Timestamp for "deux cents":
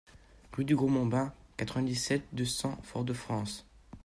2.33-2.79